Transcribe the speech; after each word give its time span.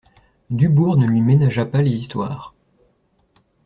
Dubourg 0.49 0.97
ne 0.97 1.05
lui 1.05 1.21
ménagea 1.21 1.63
pas 1.67 1.83
les 1.83 1.91
histoires. 1.91 2.55